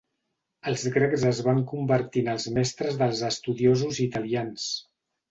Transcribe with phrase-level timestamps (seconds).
[0.69, 4.65] Els grecs es van convertir en els mestres dels estudiosos italians.